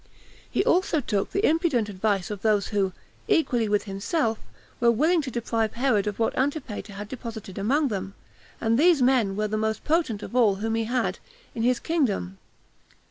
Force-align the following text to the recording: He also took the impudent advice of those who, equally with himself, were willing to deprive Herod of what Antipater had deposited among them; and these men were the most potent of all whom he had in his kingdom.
He 0.49 0.65
also 0.65 0.99
took 0.99 1.29
the 1.29 1.47
impudent 1.47 1.87
advice 1.87 2.31
of 2.31 2.41
those 2.41 2.69
who, 2.69 2.91
equally 3.27 3.69
with 3.69 3.83
himself, 3.83 4.39
were 4.79 4.89
willing 4.89 5.21
to 5.21 5.29
deprive 5.29 5.73
Herod 5.73 6.07
of 6.07 6.17
what 6.17 6.35
Antipater 6.35 6.93
had 6.93 7.07
deposited 7.07 7.59
among 7.59 7.89
them; 7.89 8.15
and 8.59 8.79
these 8.79 8.99
men 9.03 9.35
were 9.35 9.47
the 9.47 9.57
most 9.57 9.83
potent 9.83 10.23
of 10.23 10.35
all 10.35 10.55
whom 10.55 10.73
he 10.73 10.85
had 10.85 11.19
in 11.53 11.61
his 11.61 11.79
kingdom. 11.79 12.39